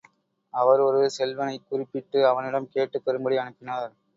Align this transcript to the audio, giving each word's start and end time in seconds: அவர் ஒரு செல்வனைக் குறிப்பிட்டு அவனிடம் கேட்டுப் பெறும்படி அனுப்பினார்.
அவர் 0.53 0.79
ஒரு 0.79 1.09
செல்வனைக் 1.09 1.67
குறிப்பிட்டு 1.67 2.27
அவனிடம் 2.27 2.69
கேட்டுப் 2.69 3.05
பெறும்படி 3.05 3.37
அனுப்பினார். 3.37 3.91